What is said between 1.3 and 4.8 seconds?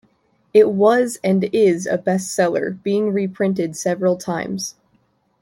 is a bestseller, being reprinted several times.